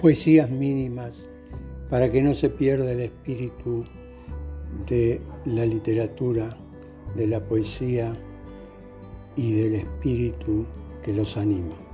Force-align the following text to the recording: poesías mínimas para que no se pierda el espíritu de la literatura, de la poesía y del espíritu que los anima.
poesías 0.00 0.50
mínimas 0.50 1.28
para 1.90 2.10
que 2.10 2.22
no 2.22 2.34
se 2.34 2.50
pierda 2.50 2.92
el 2.92 3.00
espíritu 3.00 3.84
de 4.88 5.20
la 5.44 5.64
literatura, 5.64 6.56
de 7.14 7.26
la 7.26 7.40
poesía 7.40 8.12
y 9.36 9.52
del 9.52 9.76
espíritu 9.76 10.66
que 11.02 11.12
los 11.12 11.36
anima. 11.36 11.85